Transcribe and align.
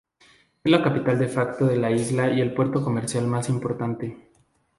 Es 0.63 0.71
la 0.71 0.81
capital 0.81 1.19
de 1.19 1.27
facto 1.27 1.67
de 1.67 1.75
la 1.77 1.91
isla 1.91 2.31
y 2.31 2.41
el 2.41 2.55
puerto 2.55 2.83
comercial 2.83 3.27
más 3.27 3.49
importante. 3.49 4.17